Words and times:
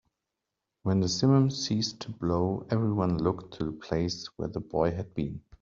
When 0.81 0.99
the 0.99 1.05
simum 1.05 1.51
ceased 1.51 1.99
to 1.99 2.11
blow, 2.11 2.65
everyone 2.71 3.19
looked 3.21 3.53
to 3.59 3.65
the 3.65 3.71
place 3.71 4.25
where 4.35 4.47
the 4.47 4.59
boy 4.59 4.91
had 4.95 5.13
been. 5.13 5.43